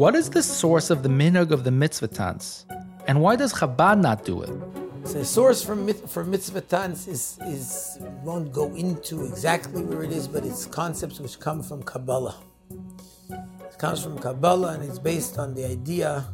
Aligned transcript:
What 0.00 0.14
is 0.14 0.30
the 0.30 0.42
source 0.42 0.88
of 0.88 1.02
the 1.02 1.10
minhag 1.10 1.50
of 1.50 1.62
the 1.62 1.70
mitzvah 1.70 2.08
tanz? 2.08 2.64
And 3.06 3.20
why 3.20 3.36
does 3.36 3.52
Chabad 3.52 4.00
not 4.00 4.24
do 4.24 4.40
it? 4.40 4.48
So 5.04 5.18
the 5.18 5.26
source 5.26 5.62
for, 5.62 5.76
for 6.08 6.24
mitzvah 6.24 6.62
tanz 6.62 7.06
is, 7.06 7.36
is, 7.42 7.98
won't 8.24 8.50
go 8.50 8.74
into 8.74 9.26
exactly 9.26 9.82
where 9.82 10.02
it 10.02 10.10
is, 10.10 10.26
but 10.26 10.42
it's 10.46 10.64
concepts 10.64 11.20
which 11.20 11.38
come 11.38 11.62
from 11.62 11.82
Kabbalah. 11.82 12.34
It 13.28 13.76
comes 13.76 14.02
from 14.02 14.18
Kabbalah 14.18 14.72
and 14.72 14.82
it's 14.84 14.98
based 14.98 15.36
on 15.36 15.52
the 15.52 15.66
idea 15.66 16.24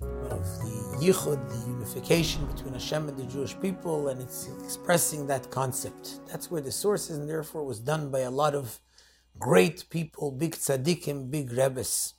of 0.00 0.42
the 0.62 0.72
yichud, 1.02 1.40
the 1.50 1.70
unification 1.72 2.46
between 2.46 2.72
Hashem 2.72 3.06
and 3.06 3.18
the 3.18 3.24
Jewish 3.24 3.54
people, 3.60 4.08
and 4.08 4.22
it's 4.22 4.48
expressing 4.64 5.26
that 5.26 5.50
concept. 5.50 6.20
That's 6.26 6.50
where 6.50 6.62
the 6.62 6.72
source 6.72 7.10
is, 7.10 7.18
and 7.18 7.28
therefore 7.28 7.66
was 7.66 7.80
done 7.80 8.10
by 8.10 8.20
a 8.20 8.30
lot 8.30 8.54
of 8.54 8.80
great 9.38 9.90
people, 9.90 10.30
big 10.30 10.52
tzaddikim, 10.52 11.30
big 11.30 11.52
rebbes. 11.52 12.14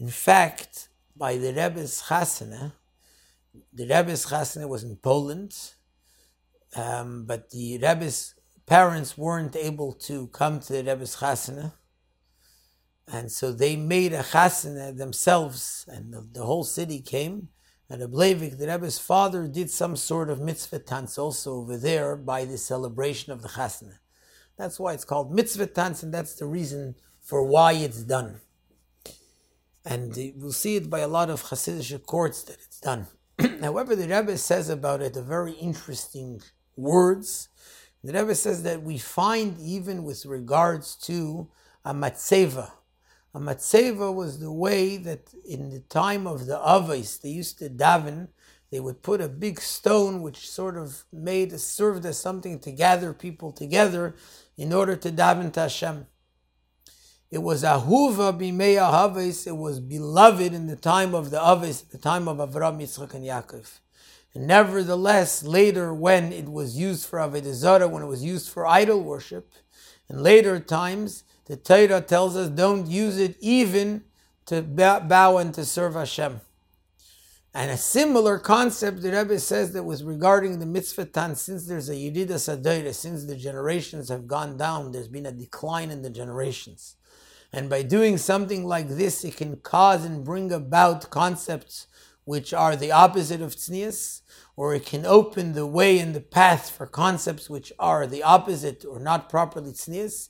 In 0.00 0.08
fact, 0.08 0.88
by 1.16 1.36
the 1.36 1.52
Rebbe's 1.52 2.02
Chasana, 2.02 2.72
the 3.72 3.86
Rebbe's 3.86 4.26
Chasana 4.26 4.68
was 4.68 4.84
in 4.84 4.96
Poland, 4.96 5.56
um, 6.76 7.24
but 7.26 7.50
the 7.50 7.78
Rebbe's 7.78 8.34
parents 8.66 9.18
weren't 9.18 9.56
able 9.56 9.92
to 9.92 10.28
come 10.28 10.60
to 10.60 10.72
the 10.72 10.84
Rebbe's 10.84 11.16
Chasana. 11.16 11.72
And 13.10 13.32
so 13.32 13.52
they 13.52 13.74
made 13.74 14.12
a 14.12 14.22
chasana 14.22 14.96
themselves, 14.96 15.86
and 15.88 16.12
the, 16.12 16.28
the 16.32 16.44
whole 16.44 16.64
city 16.64 17.00
came. 17.00 17.48
And 17.88 18.02
Ableivik, 18.02 18.58
the 18.58 18.66
Rebbe's 18.66 18.98
father, 18.98 19.48
did 19.48 19.70
some 19.70 19.96
sort 19.96 20.28
of 20.28 20.40
mitzvah 20.40 20.80
tanz 20.80 21.16
also 21.16 21.54
over 21.54 21.78
there 21.78 22.16
by 22.16 22.44
the 22.44 22.58
celebration 22.58 23.32
of 23.32 23.40
the 23.40 23.48
chasana. 23.48 23.98
That's 24.58 24.78
why 24.78 24.92
it's 24.92 25.06
called 25.06 25.34
mitzvah 25.34 25.68
tanz, 25.68 26.02
and 26.02 26.12
that's 26.12 26.34
the 26.34 26.44
reason 26.44 26.96
for 27.22 27.42
why 27.42 27.72
it's 27.72 28.02
done. 28.02 28.42
And 29.90 30.14
we'll 30.36 30.52
see 30.52 30.76
it 30.76 30.90
by 30.90 30.98
a 30.98 31.08
lot 31.08 31.30
of 31.30 31.44
Hasidic 31.44 32.04
courts 32.04 32.42
that 32.42 32.58
it's 32.62 32.78
done. 32.78 33.06
However, 33.62 33.96
the 33.96 34.06
Rebbe 34.06 34.36
says 34.36 34.68
about 34.68 35.00
it 35.00 35.16
a 35.16 35.22
very 35.22 35.52
interesting 35.52 36.42
words. 36.76 37.48
The 38.04 38.12
Rebbe 38.12 38.34
says 38.34 38.64
that 38.64 38.82
we 38.82 38.98
find 38.98 39.58
even 39.58 40.04
with 40.04 40.26
regards 40.26 40.94
to 41.06 41.48
a 41.86 41.94
matzeva. 41.94 42.70
A 43.34 43.40
matzeva 43.40 44.14
was 44.14 44.40
the 44.40 44.52
way 44.52 44.98
that 44.98 45.32
in 45.48 45.70
the 45.70 45.80
time 45.80 46.26
of 46.26 46.44
the 46.44 46.58
Avos, 46.58 47.22
they 47.22 47.30
used 47.30 47.58
to 47.60 47.70
daven, 47.70 48.28
they 48.70 48.80
would 48.80 49.02
put 49.02 49.22
a 49.22 49.28
big 49.28 49.58
stone 49.58 50.20
which 50.20 50.50
sort 50.50 50.76
of 50.76 51.04
made, 51.10 51.58
served 51.58 52.04
as 52.04 52.18
something 52.18 52.58
to 52.58 52.72
gather 52.72 53.14
people 53.14 53.52
together 53.52 54.14
in 54.58 54.74
order 54.74 54.96
to 54.96 55.10
daven 55.10 55.50
to 55.54 55.60
Hashem. 55.60 56.06
It 57.30 57.42
was 57.42 57.62
ahuva 57.62 58.38
b'mei 58.38 58.76
ahaves. 58.76 59.46
It 59.46 59.56
was 59.56 59.80
beloved 59.80 60.54
in 60.54 60.66
the 60.66 60.76
time 60.76 61.14
of 61.14 61.30
the 61.30 61.38
aves, 61.38 61.82
the 61.82 61.98
time 61.98 62.26
of 62.26 62.38
Avram, 62.38 62.80
Yitzchak, 62.80 63.12
and 63.12 63.24
Yaakov. 63.24 63.80
And 64.34 64.46
nevertheless, 64.46 65.42
later 65.42 65.92
when 65.92 66.32
it 66.32 66.50
was 66.50 66.78
used 66.78 67.06
for 67.06 67.18
avodah 67.18 67.52
zarah, 67.52 67.88
when 67.88 68.02
it 68.02 68.06
was 68.06 68.24
used 68.24 68.48
for 68.48 68.66
idol 68.66 69.02
worship, 69.02 69.52
in 70.08 70.22
later 70.22 70.58
times, 70.58 71.24
the 71.46 71.56
Torah 71.56 72.00
tells 72.00 72.34
us 72.36 72.48
don't 72.48 72.86
use 72.86 73.18
it 73.18 73.36
even 73.40 74.04
to 74.46 74.62
bow 74.62 75.36
and 75.36 75.52
to 75.54 75.64
serve 75.64 75.94
Hashem. 75.94 76.40
And 77.54 77.70
a 77.70 77.76
similar 77.76 78.38
concept, 78.38 79.00
the 79.00 79.10
Rebbe 79.10 79.38
says 79.38 79.72
that 79.72 79.84
was 79.84 80.04
regarding 80.04 80.58
the 80.58 80.66
mitzvah 80.66 81.06
tan, 81.06 81.34
since 81.34 81.66
there's 81.66 81.88
a 81.88 81.94
yeridas 81.94 82.46
hadoros, 82.48 82.94
since 82.94 83.24
the 83.24 83.36
generations 83.36 84.10
have 84.10 84.26
gone 84.26 84.56
down, 84.58 84.92
there's 84.92 85.08
been 85.08 85.26
a 85.26 85.32
decline 85.32 85.90
in 85.90 86.02
the 86.02 86.10
generations. 86.10 86.96
And 87.52 87.70
by 87.70 87.82
doing 87.82 88.18
something 88.18 88.64
like 88.66 88.88
this, 88.88 89.24
it 89.24 89.36
can 89.36 89.56
cause 89.56 90.04
and 90.04 90.24
bring 90.24 90.52
about 90.52 91.08
concepts 91.08 91.86
which 92.24 92.52
are 92.52 92.76
the 92.76 92.92
opposite 92.92 93.40
of 93.40 93.56
tznius, 93.56 94.20
or 94.54 94.74
it 94.74 94.84
can 94.84 95.06
open 95.06 95.54
the 95.54 95.66
way 95.66 95.98
and 95.98 96.14
the 96.14 96.20
path 96.20 96.68
for 96.68 96.86
concepts 96.86 97.48
which 97.48 97.72
are 97.78 98.06
the 98.06 98.22
opposite 98.22 98.84
or 98.84 99.00
not 99.00 99.30
properly 99.30 99.72
tznius. 99.72 100.28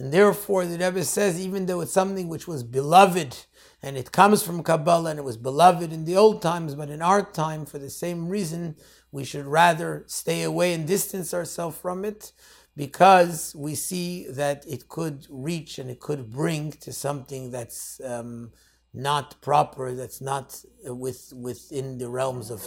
And 0.00 0.10
therefore, 0.10 0.64
the 0.64 0.78
Rebbe 0.82 1.04
says, 1.04 1.38
even 1.38 1.66
though 1.66 1.82
it's 1.82 1.92
something 1.92 2.28
which 2.28 2.48
was 2.48 2.62
beloved 2.62 3.36
and 3.82 3.98
it 3.98 4.12
comes 4.12 4.42
from 4.42 4.62
Kabbalah 4.62 5.10
and 5.10 5.18
it 5.18 5.24
was 5.24 5.36
beloved 5.36 5.92
in 5.92 6.06
the 6.06 6.16
old 6.16 6.40
times, 6.40 6.74
but 6.74 6.88
in 6.88 7.02
our 7.02 7.22
time, 7.22 7.66
for 7.66 7.78
the 7.78 7.90
same 7.90 8.26
reason, 8.26 8.76
we 9.12 9.24
should 9.24 9.44
rather 9.44 10.04
stay 10.06 10.42
away 10.42 10.72
and 10.72 10.86
distance 10.86 11.34
ourselves 11.34 11.76
from 11.76 12.06
it 12.06 12.32
because 12.74 13.54
we 13.54 13.74
see 13.74 14.26
that 14.30 14.64
it 14.66 14.88
could 14.88 15.26
reach 15.28 15.78
and 15.78 15.90
it 15.90 16.00
could 16.00 16.30
bring 16.30 16.72
to 16.72 16.94
something 16.94 17.50
that's 17.50 18.00
um, 18.02 18.52
not 18.94 19.38
proper, 19.42 19.92
that's 19.92 20.22
not 20.22 20.64
with, 20.82 21.30
within 21.36 21.98
the 21.98 22.08
realms 22.08 22.50
of, 22.50 22.62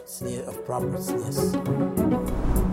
of 0.48 0.66
proper 0.68 0.98
tznius. 1.00 2.73